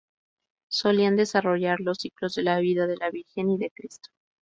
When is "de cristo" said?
3.59-4.09